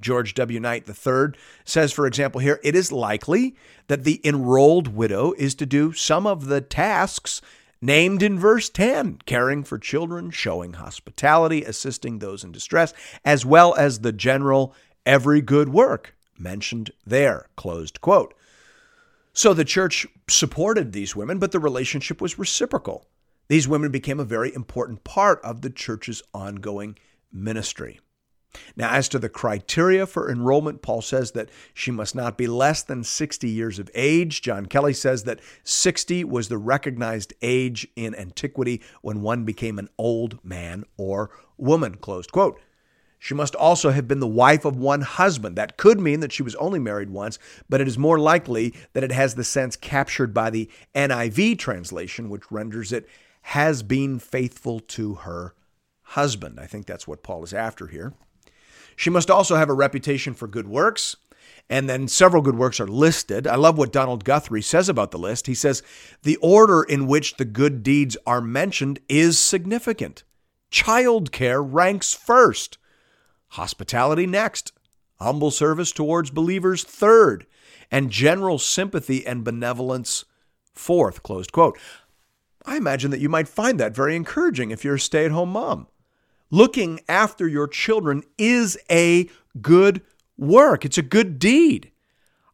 George 0.00 0.34
W. 0.34 0.60
Knight 0.60 0.88
III 0.88 1.28
says, 1.64 1.92
for 1.92 2.06
example, 2.06 2.40
here, 2.40 2.60
it 2.62 2.74
is 2.74 2.92
likely 2.92 3.56
that 3.88 4.04
the 4.04 4.20
enrolled 4.24 4.88
widow 4.88 5.32
is 5.38 5.54
to 5.54 5.64
do 5.64 5.92
some 5.92 6.26
of 6.26 6.46
the 6.46 6.60
tasks 6.60 7.40
named 7.80 8.22
in 8.22 8.38
verse 8.38 8.68
10 8.68 9.18
caring 9.26 9.64
for 9.64 9.78
children, 9.78 10.30
showing 10.30 10.74
hospitality, 10.74 11.64
assisting 11.64 12.18
those 12.18 12.44
in 12.44 12.52
distress, 12.52 12.92
as 13.24 13.44
well 13.44 13.74
as 13.74 14.00
the 14.00 14.12
general 14.12 14.74
every 15.04 15.40
good 15.40 15.68
work 15.68 16.14
mentioned 16.38 16.90
there. 17.06 17.48
Closed 17.56 18.00
quote. 18.00 18.34
So 19.32 19.52
the 19.52 19.64
church 19.64 20.06
supported 20.28 20.92
these 20.92 21.14
women, 21.14 21.38
but 21.38 21.52
the 21.52 21.60
relationship 21.60 22.20
was 22.20 22.38
reciprocal. 22.38 23.06
These 23.48 23.68
women 23.68 23.90
became 23.90 24.18
a 24.18 24.24
very 24.24 24.54
important 24.54 25.04
part 25.04 25.40
of 25.42 25.60
the 25.60 25.70
church's 25.70 26.22
ongoing 26.32 26.98
ministry. 27.32 28.00
Now, 28.76 28.90
as 28.90 29.08
to 29.10 29.18
the 29.18 29.28
criteria 29.28 30.06
for 30.06 30.30
enrollment, 30.30 30.82
Paul 30.82 31.02
says 31.02 31.32
that 31.32 31.50
she 31.74 31.90
must 31.90 32.14
not 32.14 32.36
be 32.36 32.46
less 32.46 32.82
than 32.82 33.04
60 33.04 33.48
years 33.48 33.78
of 33.78 33.90
age. 33.94 34.42
John 34.42 34.66
Kelly 34.66 34.92
says 34.92 35.24
that 35.24 35.40
60 35.64 36.24
was 36.24 36.48
the 36.48 36.58
recognized 36.58 37.34
age 37.42 37.86
in 37.96 38.14
antiquity 38.14 38.82
when 39.02 39.22
one 39.22 39.44
became 39.44 39.78
an 39.78 39.88
old 39.98 40.38
man 40.44 40.84
or 40.96 41.30
woman. 41.56 41.96
Closed 41.96 42.32
quote. 42.32 42.60
She 43.18 43.34
must 43.34 43.54
also 43.54 43.90
have 43.90 44.06
been 44.06 44.20
the 44.20 44.26
wife 44.26 44.64
of 44.64 44.76
one 44.76 45.00
husband. 45.00 45.56
That 45.56 45.76
could 45.76 45.98
mean 45.98 46.20
that 46.20 46.32
she 46.32 46.42
was 46.42 46.54
only 46.56 46.78
married 46.78 47.10
once, 47.10 47.38
but 47.68 47.80
it 47.80 47.88
is 47.88 47.98
more 47.98 48.18
likely 48.18 48.74
that 48.92 49.02
it 49.02 49.10
has 49.10 49.34
the 49.34 49.44
sense 49.44 49.74
captured 49.74 50.34
by 50.34 50.50
the 50.50 50.70
NIV 50.94 51.58
translation, 51.58 52.28
which 52.28 52.52
renders 52.52 52.92
it 52.92 53.08
has 53.42 53.82
been 53.82 54.18
faithful 54.18 54.80
to 54.80 55.14
her 55.14 55.54
husband. 56.02 56.60
I 56.60 56.66
think 56.66 56.86
that's 56.86 57.08
what 57.08 57.22
Paul 57.22 57.42
is 57.42 57.54
after 57.54 57.86
here. 57.88 58.12
She 58.96 59.10
must 59.10 59.30
also 59.30 59.56
have 59.56 59.68
a 59.68 59.74
reputation 59.74 60.34
for 60.34 60.48
good 60.48 60.66
works. 60.66 61.16
And 61.68 61.88
then 61.88 62.06
several 62.06 62.42
good 62.42 62.56
works 62.56 62.78
are 62.78 62.86
listed. 62.86 63.46
I 63.46 63.56
love 63.56 63.76
what 63.76 63.92
Donald 63.92 64.24
Guthrie 64.24 64.62
says 64.62 64.88
about 64.88 65.10
the 65.10 65.18
list. 65.18 65.48
He 65.48 65.54
says, 65.54 65.82
The 66.22 66.36
order 66.36 66.82
in 66.82 67.06
which 67.06 67.36
the 67.36 67.44
good 67.44 67.82
deeds 67.82 68.16
are 68.24 68.40
mentioned 68.40 69.00
is 69.08 69.38
significant. 69.38 70.22
Childcare 70.70 71.66
ranks 71.66 72.14
first. 72.14 72.78
Hospitality 73.50 74.26
next, 74.26 74.72
humble 75.18 75.50
service 75.50 75.92
towards 75.92 76.30
believers 76.30 76.84
third, 76.84 77.46
and 77.90 78.10
general 78.10 78.58
sympathy 78.58 79.26
and 79.26 79.44
benevolence 79.44 80.24
fourth. 80.72 81.22
Closed 81.22 81.52
quote. 81.52 81.78
I 82.64 82.76
imagine 82.76 83.12
that 83.12 83.20
you 83.20 83.28
might 83.28 83.48
find 83.48 83.78
that 83.78 83.94
very 83.94 84.16
encouraging 84.16 84.70
if 84.70 84.84
you're 84.84 84.96
a 84.96 85.00
stay 85.00 85.24
at 85.24 85.30
home 85.30 85.50
mom. 85.50 85.86
Looking 86.50 87.00
after 87.08 87.48
your 87.48 87.68
children 87.68 88.22
is 88.38 88.78
a 88.90 89.28
good 89.60 90.02
work, 90.38 90.84
it's 90.84 90.98
a 90.98 91.02
good 91.02 91.38
deed. 91.38 91.90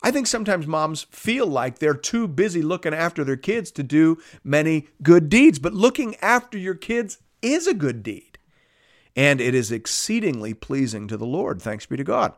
I 0.02 0.10
think 0.10 0.26
sometimes 0.26 0.66
moms 0.66 1.04
feel 1.10 1.46
like 1.46 1.78
they're 1.78 1.94
too 1.94 2.26
busy 2.26 2.60
looking 2.60 2.94
after 2.94 3.22
their 3.22 3.36
kids 3.36 3.70
to 3.72 3.84
do 3.84 4.18
many 4.42 4.88
good 5.02 5.28
deeds, 5.28 5.60
but 5.60 5.74
looking 5.74 6.16
after 6.16 6.58
your 6.58 6.74
kids 6.74 7.18
is 7.40 7.66
a 7.66 7.74
good 7.74 8.02
deed 8.02 8.38
and 9.14 9.40
it 9.40 9.54
is 9.54 9.70
exceedingly 9.70 10.54
pleasing 10.54 11.06
to 11.08 11.16
the 11.16 11.26
Lord. 11.26 11.60
Thanks 11.60 11.86
be 11.86 11.96
to 11.96 12.04
God. 12.04 12.34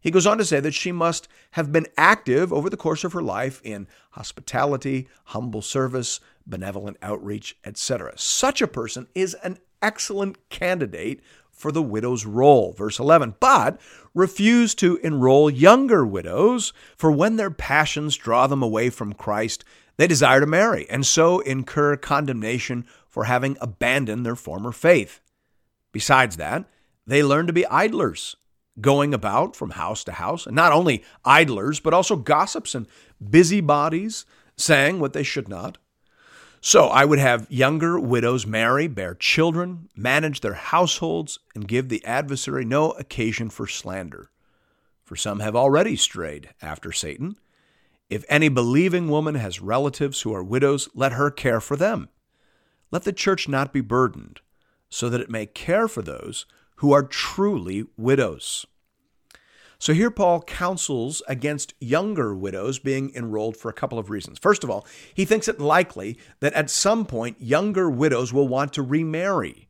He 0.00 0.10
goes 0.10 0.26
on 0.26 0.38
to 0.38 0.44
say 0.44 0.58
that 0.58 0.74
she 0.74 0.90
must 0.90 1.28
have 1.52 1.70
been 1.70 1.86
active 1.96 2.52
over 2.52 2.68
the 2.68 2.76
course 2.76 3.04
of 3.04 3.12
her 3.12 3.22
life 3.22 3.60
in 3.62 3.86
hospitality, 4.10 5.08
humble 5.26 5.62
service, 5.62 6.18
benevolent 6.46 6.96
outreach, 7.02 7.56
etc. 7.64 8.12
Such 8.16 8.62
a 8.62 8.66
person 8.66 9.06
is 9.14 9.34
an 9.42 9.58
excellent 9.80 10.48
candidate 10.48 11.20
for 11.50 11.70
the 11.70 11.82
widow's 11.82 12.24
role. 12.24 12.72
Verse 12.72 12.98
11, 12.98 13.36
but 13.38 13.80
refuse 14.14 14.74
to 14.76 14.96
enroll 14.98 15.50
younger 15.50 16.04
widows, 16.04 16.72
for 16.96 17.12
when 17.12 17.36
their 17.36 17.50
passions 17.50 18.16
draw 18.16 18.46
them 18.46 18.62
away 18.62 18.90
from 18.90 19.12
Christ, 19.12 19.64
they 19.96 20.06
desire 20.06 20.40
to 20.40 20.46
marry, 20.46 20.88
and 20.88 21.04
so 21.04 21.40
incur 21.40 21.96
condemnation 21.96 22.86
for 23.08 23.24
having 23.24 23.56
abandoned 23.60 24.24
their 24.24 24.36
former 24.36 24.72
faith. 24.72 25.20
Besides 25.92 26.36
that, 26.38 26.64
they 27.06 27.22
learn 27.22 27.46
to 27.46 27.52
be 27.52 27.66
idlers, 27.66 28.36
going 28.80 29.12
about 29.12 29.54
from 29.54 29.70
house 29.70 30.02
to 30.04 30.12
house, 30.12 30.46
and 30.46 30.56
not 30.56 30.72
only 30.72 31.04
idlers, 31.24 31.78
but 31.78 31.92
also 31.92 32.16
gossips 32.16 32.74
and 32.74 32.86
busybodies, 33.30 34.24
saying 34.56 34.98
what 34.98 35.12
they 35.12 35.22
should 35.22 35.48
not. 35.48 35.76
So 36.64 36.86
I 36.86 37.04
would 37.04 37.18
have 37.18 37.50
younger 37.50 37.98
widows 37.98 38.46
marry, 38.46 38.86
bear 38.86 39.16
children, 39.16 39.88
manage 39.96 40.42
their 40.42 40.54
households, 40.54 41.40
and 41.56 41.66
give 41.66 41.88
the 41.88 42.04
adversary 42.04 42.64
no 42.64 42.92
occasion 42.92 43.50
for 43.50 43.66
slander. 43.66 44.30
For 45.04 45.16
some 45.16 45.40
have 45.40 45.56
already 45.56 45.96
strayed 45.96 46.50
after 46.62 46.92
Satan. 46.92 47.36
If 48.08 48.24
any 48.28 48.48
believing 48.48 49.08
woman 49.08 49.34
has 49.34 49.60
relatives 49.60 50.20
who 50.20 50.32
are 50.32 50.44
widows, 50.44 50.88
let 50.94 51.14
her 51.14 51.32
care 51.32 51.60
for 51.60 51.74
them. 51.74 52.10
Let 52.92 53.02
the 53.02 53.12
church 53.12 53.48
not 53.48 53.72
be 53.72 53.80
burdened 53.80 54.40
so 54.88 55.08
that 55.08 55.20
it 55.20 55.30
may 55.30 55.46
care 55.46 55.88
for 55.88 56.00
those 56.00 56.46
who 56.76 56.92
are 56.92 57.02
truly 57.02 57.86
widows. 57.96 58.66
So 59.82 59.92
here 59.94 60.12
Paul 60.12 60.42
counsels 60.42 61.24
against 61.26 61.74
younger 61.80 62.36
widows 62.36 62.78
being 62.78 63.12
enrolled 63.16 63.56
for 63.56 63.68
a 63.68 63.72
couple 63.72 63.98
of 63.98 64.10
reasons. 64.10 64.38
First 64.38 64.62
of 64.62 64.70
all, 64.70 64.86
he 65.12 65.24
thinks 65.24 65.48
it 65.48 65.58
likely 65.58 66.16
that 66.38 66.52
at 66.52 66.70
some 66.70 67.04
point 67.04 67.40
younger 67.40 67.90
widows 67.90 68.32
will 68.32 68.46
want 68.46 68.72
to 68.74 68.82
remarry. 68.82 69.66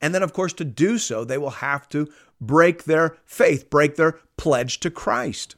And 0.00 0.12
then, 0.12 0.24
of 0.24 0.32
course, 0.32 0.54
to 0.54 0.64
do 0.64 0.98
so, 0.98 1.22
they 1.22 1.38
will 1.38 1.50
have 1.50 1.88
to 1.90 2.08
break 2.40 2.82
their 2.82 3.16
faith, 3.26 3.70
break 3.70 3.94
their 3.94 4.18
pledge 4.36 4.80
to 4.80 4.90
Christ. 4.90 5.54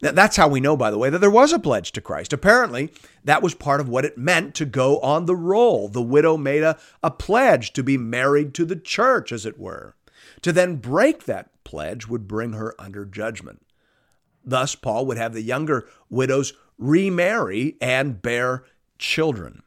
Now, 0.00 0.12
that's 0.12 0.36
how 0.36 0.46
we 0.46 0.60
know, 0.60 0.76
by 0.76 0.92
the 0.92 0.98
way, 0.98 1.10
that 1.10 1.18
there 1.18 1.28
was 1.28 1.52
a 1.52 1.58
pledge 1.58 1.90
to 1.92 2.00
Christ. 2.00 2.32
Apparently, 2.32 2.92
that 3.24 3.42
was 3.42 3.56
part 3.56 3.80
of 3.80 3.88
what 3.88 4.04
it 4.04 4.16
meant 4.16 4.54
to 4.54 4.64
go 4.64 5.00
on 5.00 5.26
the 5.26 5.34
roll. 5.34 5.88
The 5.88 6.00
widow 6.00 6.36
made 6.36 6.62
a, 6.62 6.78
a 7.02 7.10
pledge 7.10 7.72
to 7.72 7.82
be 7.82 7.98
married 7.98 8.54
to 8.54 8.64
the 8.64 8.76
church, 8.76 9.32
as 9.32 9.44
it 9.44 9.58
were. 9.58 9.96
To 10.42 10.52
then 10.52 10.76
break 10.76 11.24
that 11.24 11.50
pledge 11.66 12.06
would 12.06 12.26
bring 12.26 12.52
her 12.52 12.74
under 12.78 13.04
judgment. 13.04 13.60
Thus, 14.44 14.76
Paul 14.76 15.04
would 15.06 15.18
have 15.18 15.34
the 15.34 15.42
younger 15.42 15.88
widows 16.08 16.54
remarry 16.78 17.76
and 17.80 18.22
bear 18.22 18.64
children. 18.96 19.62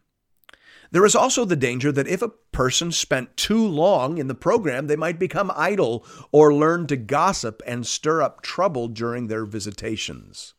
There 0.91 1.05
is 1.05 1.15
also 1.15 1.45
the 1.45 1.55
danger 1.55 1.91
that 1.91 2.07
if 2.07 2.21
a 2.21 2.31
person 2.51 2.91
spent 2.91 3.37
too 3.37 3.63
long 3.67 4.17
in 4.17 4.27
the 4.27 4.33
program, 4.33 4.87
they 4.87 4.95
might 4.95 5.19
become 5.19 5.51
idle 5.55 6.05
or 6.31 6.53
learn 6.53 6.87
to 6.87 6.97
gossip 6.97 7.61
and 7.67 7.85
stir 7.85 8.23
up 8.23 8.41
trouble 8.41 8.87
during 8.87 9.27
their 9.27 9.45
visitations. 9.45 10.55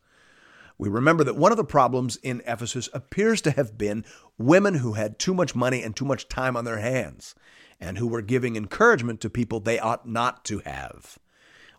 We 0.77 0.89
remember 0.89 1.23
that 1.25 1.35
one 1.35 1.51
of 1.51 1.57
the 1.57 1.63
problems 1.63 2.15
in 2.17 2.41
Ephesus 2.47 2.87
appears 2.93 3.41
to 3.41 3.51
have 3.51 3.77
been 3.77 4.05
women 4.37 4.75
who 4.75 4.93
had 4.93 5.19
too 5.19 5.33
much 5.33 5.53
money 5.53 5.83
and 5.83 5.95
too 5.95 6.05
much 6.05 6.29
time 6.29 6.55
on 6.55 6.65
their 6.65 6.79
hands, 6.79 7.35
and 7.79 7.97
who 7.97 8.07
were 8.07 8.21
giving 8.21 8.55
encouragement 8.55 9.19
to 9.21 9.29
people 9.29 9.59
they 9.59 9.79
ought 9.79 10.07
not 10.07 10.45
to 10.45 10.59
have. 10.59 11.19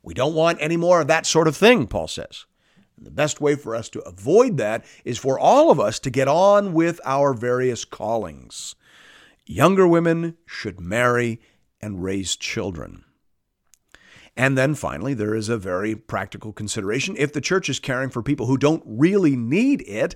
We 0.03 0.15
don't 0.15 0.35
want 0.35 0.59
any 0.61 0.77
more 0.77 1.01
of 1.01 1.07
that 1.09 1.27
sort 1.27 1.49
of 1.49 1.57
thing, 1.57 1.87
Paul 1.87 2.09
says. 2.09 2.47
And 2.97 3.07
the 3.07 3.11
best 3.11 3.41
way 3.41 3.55
for 3.55 3.75
us 3.75 3.89
to 3.91 4.01
avoid 4.01 4.57
that 4.59 4.85
is 5.05 5.19
for 5.19 5.39
all 5.39 5.71
of 5.71 5.81
us 5.81 5.99
to 6.01 6.11
get 6.11 6.29
on 6.29 6.73
with 6.73 7.01
our 7.05 7.33
various 7.35 7.85
callings. 7.85 8.75
Younger 9.47 9.87
women 9.87 10.37
should 10.47 10.81
marry 10.81 11.41
and 11.81 12.03
raise 12.03 12.37
children. 12.37 13.05
And 14.37 14.57
then 14.57 14.75
finally, 14.75 15.15
there 15.15 15.35
is 15.35 15.49
a 15.49 15.59
very 15.59 15.95
practical 15.95 16.53
consideration. 16.53 17.17
If 17.19 17.33
the 17.33 17.41
church 17.41 17.69
is 17.69 17.79
caring 17.79 18.09
for 18.09 18.23
people 18.23 18.47
who 18.47 18.57
don't 18.57 18.83
really 18.87 19.37
need 19.37 19.83
it, 19.83 20.15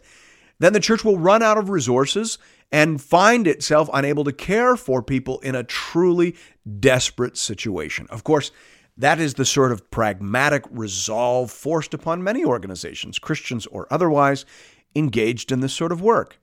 then 0.59 0.73
the 0.73 0.81
church 0.81 1.05
will 1.05 1.19
run 1.19 1.43
out 1.43 1.59
of 1.59 1.69
resources 1.69 2.38
and 2.73 3.00
find 3.00 3.47
itself 3.47 3.90
unable 3.93 4.25
to 4.25 4.33
care 4.33 4.75
for 4.76 5.02
people 5.02 5.38
in 5.40 5.55
a 5.55 5.62
truly 5.62 6.35
desperate 6.81 7.37
situation. 7.37 8.07
Of 8.11 8.25
course, 8.25 8.50
that 8.96 9.20
is 9.20 9.34
the 9.34 9.44
sort 9.44 9.72
of 9.72 9.90
pragmatic 9.90 10.64
resolve 10.70 11.50
forced 11.50 11.92
upon 11.92 12.22
many 12.22 12.44
organizations, 12.44 13.18
Christians 13.18 13.66
or 13.66 13.86
otherwise, 13.90 14.44
engaged 14.94 15.52
in 15.52 15.60
this 15.60 15.74
sort 15.74 15.92
of 15.92 16.00
work. 16.00 16.40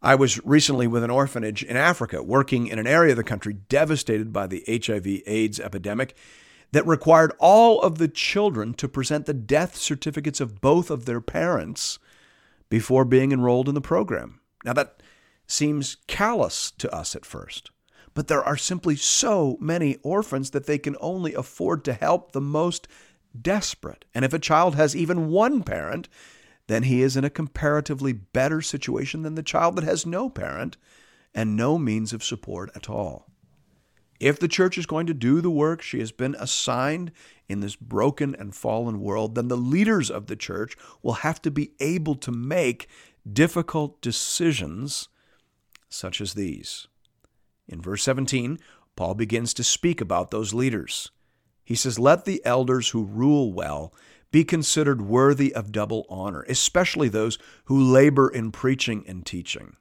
I 0.00 0.14
was 0.14 0.44
recently 0.44 0.86
with 0.86 1.04
an 1.04 1.10
orphanage 1.10 1.62
in 1.62 1.76
Africa, 1.76 2.22
working 2.22 2.66
in 2.66 2.78
an 2.78 2.86
area 2.86 3.12
of 3.12 3.16
the 3.16 3.24
country 3.24 3.54
devastated 3.68 4.32
by 4.32 4.46
the 4.46 4.64
HIV 4.68 5.06
AIDS 5.26 5.60
epidemic 5.60 6.16
that 6.72 6.86
required 6.86 7.32
all 7.38 7.80
of 7.80 7.98
the 7.98 8.08
children 8.08 8.74
to 8.74 8.88
present 8.88 9.26
the 9.26 9.34
death 9.34 9.76
certificates 9.76 10.40
of 10.40 10.60
both 10.60 10.90
of 10.90 11.04
their 11.04 11.20
parents 11.20 11.98
before 12.68 13.04
being 13.04 13.30
enrolled 13.30 13.68
in 13.68 13.74
the 13.74 13.80
program. 13.80 14.40
Now, 14.64 14.72
that 14.72 15.02
seems 15.46 15.98
callous 16.06 16.70
to 16.78 16.92
us 16.92 17.14
at 17.14 17.26
first 17.26 17.70
but 18.14 18.28
there 18.28 18.42
are 18.42 18.56
simply 18.56 18.96
so 18.96 19.56
many 19.60 19.96
orphans 20.02 20.50
that 20.50 20.66
they 20.66 20.78
can 20.78 20.96
only 21.00 21.34
afford 21.34 21.84
to 21.84 21.92
help 21.92 22.32
the 22.32 22.40
most 22.40 22.88
desperate. 23.40 24.04
And 24.14 24.24
if 24.24 24.32
a 24.32 24.38
child 24.38 24.74
has 24.74 24.94
even 24.94 25.28
one 25.28 25.62
parent, 25.62 26.08
then 26.66 26.84
he 26.84 27.02
is 27.02 27.16
in 27.16 27.24
a 27.24 27.30
comparatively 27.30 28.12
better 28.12 28.60
situation 28.60 29.22
than 29.22 29.34
the 29.34 29.42
child 29.42 29.76
that 29.76 29.84
has 29.84 30.06
no 30.06 30.28
parent 30.28 30.76
and 31.34 31.56
no 31.56 31.78
means 31.78 32.12
of 32.12 32.22
support 32.22 32.70
at 32.74 32.90
all. 32.90 33.26
If 34.20 34.38
the 34.38 34.48
church 34.48 34.78
is 34.78 34.86
going 34.86 35.06
to 35.06 35.14
do 35.14 35.40
the 35.40 35.50
work 35.50 35.82
she 35.82 35.98
has 35.98 36.12
been 36.12 36.36
assigned 36.38 37.10
in 37.48 37.60
this 37.60 37.74
broken 37.74 38.36
and 38.36 38.54
fallen 38.54 39.00
world, 39.00 39.34
then 39.34 39.48
the 39.48 39.56
leaders 39.56 40.10
of 40.10 40.26
the 40.26 40.36
church 40.36 40.76
will 41.02 41.14
have 41.14 41.42
to 41.42 41.50
be 41.50 41.72
able 41.80 42.14
to 42.16 42.30
make 42.30 42.86
difficult 43.30 44.00
decisions 44.00 45.08
such 45.88 46.20
as 46.20 46.34
these. 46.34 46.86
In 47.72 47.80
verse 47.80 48.02
17, 48.02 48.58
Paul 48.96 49.14
begins 49.14 49.54
to 49.54 49.64
speak 49.64 50.02
about 50.02 50.30
those 50.30 50.52
leaders. 50.52 51.10
He 51.64 51.74
says, 51.74 51.98
Let 51.98 52.26
the 52.26 52.42
elders 52.44 52.90
who 52.90 53.04
rule 53.04 53.50
well 53.54 53.94
be 54.30 54.44
considered 54.44 55.00
worthy 55.00 55.54
of 55.54 55.72
double 55.72 56.04
honor, 56.10 56.42
especially 56.48 57.08
those 57.08 57.38
who 57.64 57.82
labor 57.82 58.28
in 58.28 58.52
preaching 58.52 59.04
and 59.08 59.24
teaching. 59.24 59.76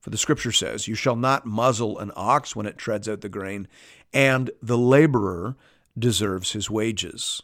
For 0.00 0.10
the 0.10 0.18
scripture 0.18 0.50
says, 0.50 0.88
You 0.88 0.96
shall 0.96 1.14
not 1.14 1.46
muzzle 1.46 2.00
an 2.00 2.10
ox 2.16 2.56
when 2.56 2.66
it 2.66 2.78
treads 2.78 3.08
out 3.08 3.20
the 3.20 3.28
grain, 3.28 3.68
and 4.12 4.50
the 4.60 4.76
laborer 4.76 5.56
deserves 5.96 6.50
his 6.50 6.68
wages. 6.68 7.42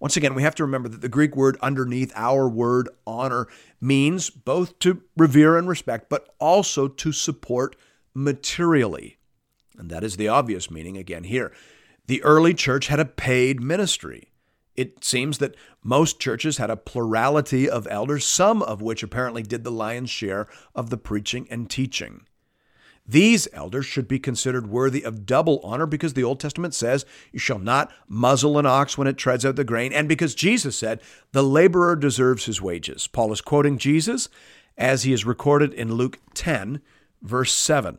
Once 0.00 0.16
again, 0.16 0.34
we 0.34 0.42
have 0.42 0.54
to 0.56 0.64
remember 0.64 0.88
that 0.88 1.00
the 1.00 1.08
Greek 1.08 1.36
word 1.36 1.56
underneath 1.62 2.12
our 2.16 2.48
word 2.48 2.88
honor 3.06 3.46
means 3.80 4.30
both 4.30 4.76
to 4.80 5.02
revere 5.16 5.56
and 5.56 5.68
respect, 5.68 6.08
but 6.08 6.34
also 6.40 6.88
to 6.88 7.12
support 7.12 7.76
materially. 8.14 9.18
And 9.78 9.90
that 9.90 10.04
is 10.04 10.16
the 10.16 10.28
obvious 10.28 10.70
meaning 10.70 10.96
again 10.96 11.24
here. 11.24 11.52
The 12.06 12.22
early 12.22 12.54
church 12.54 12.88
had 12.88 13.00
a 13.00 13.04
paid 13.04 13.62
ministry. 13.62 14.32
It 14.76 15.04
seems 15.04 15.38
that 15.38 15.56
most 15.82 16.20
churches 16.20 16.56
had 16.56 16.70
a 16.70 16.76
plurality 16.76 17.68
of 17.68 17.86
elders, 17.90 18.24
some 18.24 18.62
of 18.62 18.80
which 18.82 19.02
apparently 19.02 19.42
did 19.42 19.64
the 19.64 19.70
lion's 19.70 20.10
share 20.10 20.46
of 20.74 20.90
the 20.90 20.96
preaching 20.96 21.46
and 21.50 21.68
teaching. 21.68 22.22
These 23.06 23.48
elders 23.52 23.86
should 23.86 24.06
be 24.06 24.18
considered 24.18 24.68
worthy 24.68 25.02
of 25.02 25.26
double 25.26 25.60
honor 25.64 25.86
because 25.86 26.14
the 26.14 26.22
Old 26.22 26.38
Testament 26.38 26.74
says, 26.74 27.04
You 27.32 27.40
shall 27.40 27.58
not 27.58 27.92
muzzle 28.06 28.58
an 28.58 28.66
ox 28.66 28.96
when 28.96 29.08
it 29.08 29.16
treads 29.18 29.44
out 29.44 29.56
the 29.56 29.64
grain, 29.64 29.92
and 29.92 30.08
because 30.08 30.34
Jesus 30.34 30.76
said, 30.76 31.00
The 31.32 31.42
laborer 31.42 31.96
deserves 31.96 32.44
his 32.44 32.62
wages. 32.62 33.06
Paul 33.08 33.32
is 33.32 33.40
quoting 33.40 33.78
Jesus 33.78 34.28
as 34.78 35.02
he 35.02 35.12
is 35.12 35.24
recorded 35.24 35.74
in 35.74 35.94
Luke 35.94 36.20
10, 36.34 36.80
verse 37.22 37.52
7. 37.52 37.98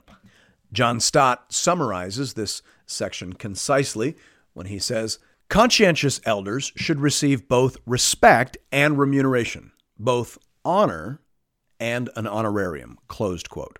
John 0.74 1.00
Stott 1.00 1.51
summarizes 1.51 2.34
this 2.34 2.62
section 2.86 3.34
concisely 3.34 4.16
when 4.54 4.68
he 4.68 4.80
says, 4.80 5.20
Conscientious 5.50 6.22
elders 6.24 6.72
should 6.78 7.01
receive 7.01 7.50
both 7.50 7.78
respect 7.86 8.58
and 8.72 8.98
remuneration, 8.98 9.74
both 10.00 10.38
honor 10.63 11.20
and 11.78 12.10
an 12.16 12.25
honorarium. 12.25 12.98
Closed 13.10 13.50
quote. 13.50 13.78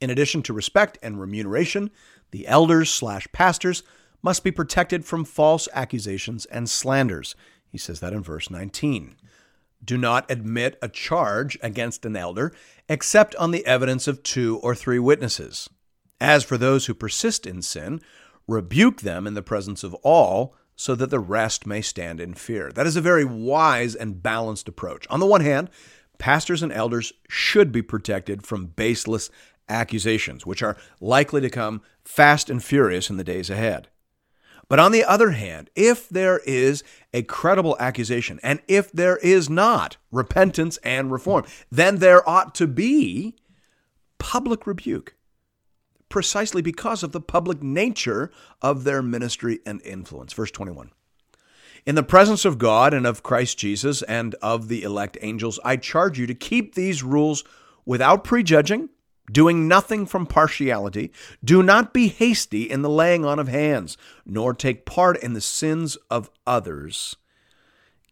In 0.00 0.08
addition 0.08 0.42
to 0.44 0.54
respect 0.54 0.96
and 1.02 1.20
remuneration, 1.20 1.90
the 2.30 2.46
elders 2.46 2.90
slash 2.90 3.28
pastors 3.32 3.82
must 4.22 4.42
be 4.42 4.50
protected 4.50 5.04
from 5.04 5.26
false 5.26 5.68
accusations 5.74 6.46
and 6.46 6.70
slanders. 6.70 7.36
He 7.68 7.76
says 7.76 8.00
that 8.00 8.14
in 8.14 8.22
verse 8.22 8.48
19. 8.48 9.16
Do 9.84 9.98
not 9.98 10.30
admit 10.30 10.78
a 10.80 10.88
charge 10.88 11.58
against 11.62 12.06
an 12.06 12.16
elder 12.16 12.54
except 12.88 13.34
on 13.36 13.50
the 13.50 13.66
evidence 13.66 14.08
of 14.08 14.22
two 14.22 14.58
or 14.58 14.74
three 14.74 14.98
witnesses. 14.98 15.68
As 16.20 16.44
for 16.44 16.56
those 16.56 16.86
who 16.86 16.94
persist 16.94 17.46
in 17.46 17.60
sin, 17.60 18.00
rebuke 18.46 19.00
them 19.02 19.26
in 19.26 19.34
the 19.34 19.42
presence 19.42 19.82
of 19.84 19.94
all, 20.02 20.54
so 20.76 20.94
that 20.94 21.10
the 21.10 21.20
rest 21.20 21.66
may 21.66 21.80
stand 21.80 22.20
in 22.20 22.34
fear. 22.34 22.72
That 22.72 22.86
is 22.86 22.96
a 22.96 23.00
very 23.00 23.24
wise 23.24 23.94
and 23.94 24.22
balanced 24.22 24.68
approach. 24.68 25.06
On 25.08 25.20
the 25.20 25.26
one 25.26 25.40
hand, 25.40 25.70
pastors 26.18 26.62
and 26.62 26.72
elders 26.72 27.12
should 27.28 27.70
be 27.70 27.82
protected 27.82 28.44
from 28.44 28.66
baseless 28.66 29.30
accusations, 29.68 30.44
which 30.44 30.62
are 30.62 30.76
likely 31.00 31.40
to 31.40 31.50
come 31.50 31.80
fast 32.04 32.50
and 32.50 32.62
furious 32.62 33.08
in 33.08 33.16
the 33.16 33.24
days 33.24 33.50
ahead. 33.50 33.88
But 34.68 34.78
on 34.78 34.92
the 34.92 35.04
other 35.04 35.30
hand, 35.32 35.70
if 35.74 36.08
there 36.08 36.40
is 36.44 36.82
a 37.12 37.22
credible 37.22 37.76
accusation, 37.78 38.40
and 38.42 38.60
if 38.66 38.90
there 38.92 39.18
is 39.18 39.50
not 39.50 39.96
repentance 40.10 40.78
and 40.78 41.12
reform, 41.12 41.44
then 41.70 41.98
there 41.98 42.28
ought 42.28 42.54
to 42.56 42.66
be 42.66 43.36
public 44.18 44.66
rebuke, 44.66 45.14
precisely 46.08 46.62
because 46.62 47.02
of 47.02 47.12
the 47.12 47.20
public 47.20 47.62
nature 47.62 48.30
of 48.62 48.84
their 48.84 49.02
ministry 49.02 49.60
and 49.66 49.82
influence. 49.82 50.32
Verse 50.32 50.50
21. 50.50 50.90
In 51.86 51.94
the 51.94 52.02
presence 52.02 52.46
of 52.46 52.56
God 52.56 52.94
and 52.94 53.06
of 53.06 53.22
Christ 53.22 53.58
Jesus 53.58 54.00
and 54.02 54.34
of 54.36 54.68
the 54.68 54.82
elect 54.82 55.18
angels, 55.20 55.60
I 55.62 55.76
charge 55.76 56.18
you 56.18 56.26
to 56.26 56.34
keep 56.34 56.74
these 56.74 57.02
rules 57.02 57.44
without 57.84 58.24
prejudging 58.24 58.88
doing 59.30 59.66
nothing 59.66 60.06
from 60.06 60.26
partiality. 60.26 61.12
Do 61.44 61.62
not 61.62 61.92
be 61.92 62.08
hasty 62.08 62.70
in 62.70 62.82
the 62.82 62.90
laying 62.90 63.24
on 63.24 63.38
of 63.38 63.48
hands, 63.48 63.96
nor 64.26 64.52
take 64.52 64.84
part 64.84 65.16
in 65.22 65.32
the 65.32 65.40
sins 65.40 65.96
of 66.10 66.30
others. 66.46 67.16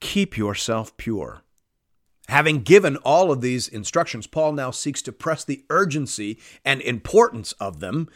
Keep 0.00 0.36
yourself 0.36 0.96
pure. 0.96 1.42
Having 2.28 2.62
given 2.62 2.96
all 2.98 3.30
of 3.30 3.40
these 3.40 3.68
instructions, 3.68 4.26
Paul 4.26 4.52
now 4.52 4.70
seeks 4.70 5.02
to 5.02 5.12
press 5.12 5.44
the 5.44 5.64
urgency 5.70 6.38
and 6.64 6.80
importance 6.80 7.52
of 7.52 7.80
them 7.80 8.08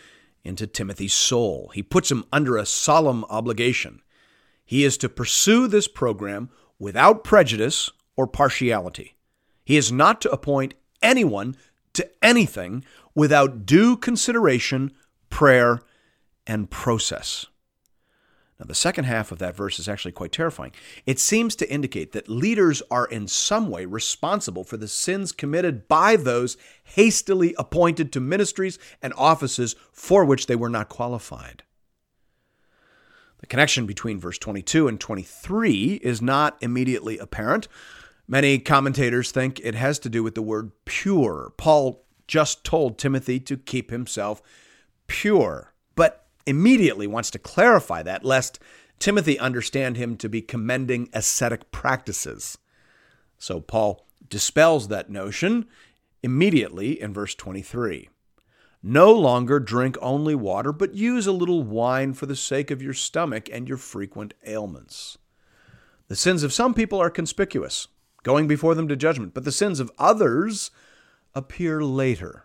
into 0.44 0.66
Timothy's 0.66 1.12
soul. 1.12 1.70
He 1.74 1.82
puts 1.82 2.10
him 2.10 2.24
under 2.32 2.56
a 2.56 2.66
solemn 2.66 3.24
obligation. 3.24 4.00
He 4.64 4.84
is 4.84 4.96
to 4.98 5.08
pursue 5.08 5.66
this 5.66 5.88
program 5.88 6.50
without 6.78 7.24
prejudice 7.24 7.90
or 8.16 8.26
partiality. 8.26 9.16
He 9.64 9.76
is 9.76 9.90
not 9.92 10.20
to 10.22 10.30
appoint 10.30 10.74
anyone 11.02 11.56
to 11.96 12.10
anything 12.22 12.84
without 13.14 13.66
due 13.66 13.96
consideration, 13.96 14.92
prayer, 15.30 15.80
and 16.46 16.70
process. 16.70 17.46
Now, 18.58 18.64
the 18.66 18.74
second 18.74 19.04
half 19.04 19.32
of 19.32 19.38
that 19.38 19.54
verse 19.54 19.78
is 19.78 19.88
actually 19.88 20.12
quite 20.12 20.32
terrifying. 20.32 20.72
It 21.04 21.18
seems 21.18 21.54
to 21.56 21.70
indicate 21.70 22.12
that 22.12 22.28
leaders 22.28 22.82
are 22.90 23.06
in 23.06 23.28
some 23.28 23.68
way 23.68 23.84
responsible 23.84 24.64
for 24.64 24.78
the 24.78 24.88
sins 24.88 25.30
committed 25.30 25.88
by 25.88 26.16
those 26.16 26.56
hastily 26.82 27.54
appointed 27.58 28.12
to 28.12 28.20
ministries 28.20 28.78
and 29.02 29.12
offices 29.16 29.76
for 29.92 30.24
which 30.24 30.46
they 30.46 30.56
were 30.56 30.70
not 30.70 30.88
qualified. 30.88 31.64
The 33.40 33.46
connection 33.46 33.84
between 33.84 34.18
verse 34.18 34.38
22 34.38 34.88
and 34.88 34.98
23 34.98 36.00
is 36.02 36.22
not 36.22 36.56
immediately 36.62 37.18
apparent, 37.18 37.68
Many 38.28 38.58
commentators 38.58 39.30
think 39.30 39.60
it 39.62 39.76
has 39.76 39.98
to 40.00 40.08
do 40.08 40.22
with 40.22 40.34
the 40.34 40.42
word 40.42 40.72
pure. 40.84 41.52
Paul 41.56 42.04
just 42.26 42.64
told 42.64 42.98
Timothy 42.98 43.38
to 43.40 43.56
keep 43.56 43.90
himself 43.90 44.42
pure, 45.06 45.72
but 45.94 46.26
immediately 46.44 47.06
wants 47.06 47.30
to 47.30 47.38
clarify 47.38 48.02
that 48.02 48.24
lest 48.24 48.58
Timothy 48.98 49.38
understand 49.38 49.96
him 49.96 50.16
to 50.16 50.28
be 50.28 50.42
commending 50.42 51.08
ascetic 51.12 51.70
practices. 51.70 52.58
So 53.38 53.60
Paul 53.60 54.06
dispels 54.28 54.88
that 54.88 55.10
notion 55.10 55.66
immediately 56.22 57.00
in 57.00 57.12
verse 57.12 57.34
23. 57.34 58.08
No 58.82 59.12
longer 59.12 59.60
drink 59.60 59.96
only 60.00 60.34
water, 60.34 60.72
but 60.72 60.94
use 60.94 61.26
a 61.26 61.32
little 61.32 61.62
wine 61.62 62.12
for 62.12 62.26
the 62.26 62.36
sake 62.36 62.70
of 62.70 62.82
your 62.82 62.94
stomach 62.94 63.48
and 63.52 63.68
your 63.68 63.78
frequent 63.78 64.34
ailments. 64.44 65.18
The 66.08 66.16
sins 66.16 66.42
of 66.42 66.52
some 66.52 66.74
people 66.74 67.00
are 67.00 67.10
conspicuous 67.10 67.88
going 68.26 68.48
before 68.48 68.74
them 68.74 68.88
to 68.88 68.96
judgment, 68.96 69.32
but 69.34 69.44
the 69.44 69.52
sins 69.52 69.78
of 69.78 69.88
others 70.00 70.72
appear 71.32 71.80
later. 71.84 72.42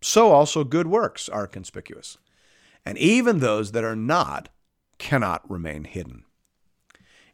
So 0.00 0.32
also 0.32 0.64
good 0.64 0.88
works 0.88 1.28
are 1.28 1.46
conspicuous, 1.46 2.18
and 2.84 2.98
even 2.98 3.38
those 3.38 3.70
that 3.70 3.84
are 3.84 3.94
not 3.94 4.48
cannot 4.98 5.48
remain 5.48 5.84
hidden. 5.84 6.24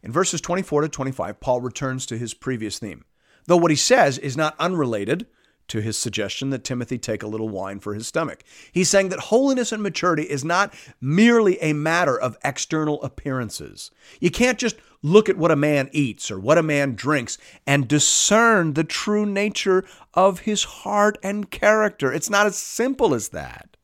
In 0.03 0.11
verses 0.11 0.39
24 0.39 0.83
to 0.83 0.89
25, 0.89 1.39
Paul 1.39 1.61
returns 1.61 2.05
to 2.05 2.17
his 2.19 2.35
previous 2.35 2.77
theme, 2.77 3.05
though 3.47 3.57
what 3.57 3.71
he 3.71 3.75
says 3.75 4.19
is 4.19 4.37
not 4.37 4.55
unrelated 4.59 5.25
to 5.69 5.81
his 5.81 5.97
suggestion 5.97 6.49
that 6.49 6.63
Timothy 6.63 6.97
take 6.97 7.23
a 7.23 7.27
little 7.27 7.49
wine 7.49 7.79
for 7.79 7.93
his 7.93 8.07
stomach. 8.07 8.43
He's 8.71 8.89
saying 8.89 9.09
that 9.09 9.19
holiness 9.19 9.71
and 9.71 9.81
maturity 9.81 10.23
is 10.23 10.43
not 10.43 10.73
merely 10.99 11.59
a 11.61 11.73
matter 11.73 12.19
of 12.19 12.37
external 12.43 13.01
appearances. 13.01 13.91
You 14.19 14.31
can't 14.31 14.59
just 14.59 14.75
look 15.01 15.29
at 15.29 15.37
what 15.37 15.51
a 15.51 15.55
man 15.55 15.89
eats 15.91 16.29
or 16.29 16.39
what 16.39 16.57
a 16.57 16.63
man 16.63 16.95
drinks 16.95 17.37
and 17.65 17.87
discern 17.87 18.73
the 18.73 18.83
true 18.83 19.25
nature 19.25 19.85
of 20.13 20.41
his 20.41 20.63
heart 20.63 21.17
and 21.23 21.49
character. 21.49 22.11
It's 22.11 22.29
not 22.29 22.47
as 22.47 22.57
simple 22.57 23.13
as 23.13 23.29
that. 23.29 23.77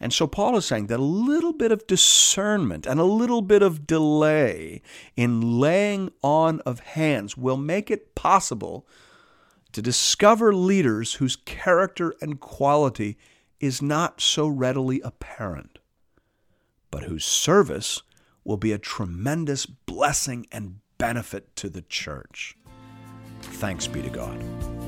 And 0.00 0.12
so 0.12 0.26
Paul 0.26 0.56
is 0.56 0.64
saying 0.64 0.86
that 0.86 1.00
a 1.00 1.02
little 1.02 1.52
bit 1.52 1.72
of 1.72 1.86
discernment 1.86 2.86
and 2.86 3.00
a 3.00 3.04
little 3.04 3.42
bit 3.42 3.62
of 3.62 3.86
delay 3.86 4.80
in 5.16 5.58
laying 5.58 6.12
on 6.22 6.60
of 6.60 6.80
hands 6.80 7.36
will 7.36 7.56
make 7.56 7.90
it 7.90 8.14
possible 8.14 8.86
to 9.72 9.82
discover 9.82 10.54
leaders 10.54 11.14
whose 11.14 11.36
character 11.36 12.14
and 12.20 12.40
quality 12.40 13.18
is 13.60 13.82
not 13.82 14.20
so 14.20 14.46
readily 14.46 15.00
apparent, 15.02 15.78
but 16.90 17.04
whose 17.04 17.24
service 17.24 18.02
will 18.44 18.56
be 18.56 18.72
a 18.72 18.78
tremendous 18.78 19.66
blessing 19.66 20.46
and 20.50 20.80
benefit 20.96 21.54
to 21.56 21.68
the 21.68 21.82
church. 21.82 22.56
Thanks 23.42 23.86
be 23.86 24.02
to 24.02 24.10
God. 24.10 24.87